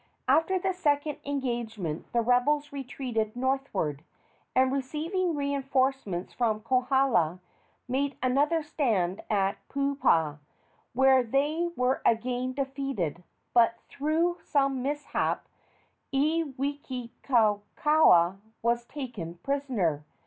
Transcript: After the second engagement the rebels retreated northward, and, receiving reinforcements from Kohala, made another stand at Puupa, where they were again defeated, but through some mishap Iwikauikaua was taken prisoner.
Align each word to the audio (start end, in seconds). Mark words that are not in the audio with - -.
After 0.27 0.57
the 0.57 0.73
second 0.73 1.19
engagement 1.25 2.11
the 2.11 2.21
rebels 2.21 2.73
retreated 2.73 3.35
northward, 3.35 4.03
and, 4.55 4.71
receiving 4.73 5.35
reinforcements 5.35 6.33
from 6.33 6.61
Kohala, 6.61 7.39
made 7.87 8.17
another 8.23 8.63
stand 8.63 9.21
at 9.29 9.57
Puupa, 9.69 10.39
where 10.93 11.21
they 11.21 11.69
were 11.75 12.01
again 12.03 12.53
defeated, 12.53 13.23
but 13.53 13.77
through 13.91 14.39
some 14.43 14.81
mishap 14.81 15.45
Iwikauikaua 16.11 18.39
was 18.63 18.85
taken 18.87 19.35
prisoner. 19.43 20.03